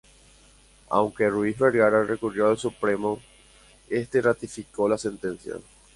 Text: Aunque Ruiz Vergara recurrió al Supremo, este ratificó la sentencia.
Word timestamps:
Aunque 0.89 1.29
Ruiz 1.29 1.59
Vergara 1.59 2.03
recurrió 2.03 2.47
al 2.47 2.57
Supremo, 2.57 3.21
este 3.87 4.19
ratificó 4.19 4.89
la 4.89 4.97
sentencia. 4.97 5.53